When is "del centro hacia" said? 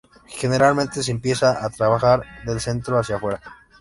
2.43-3.17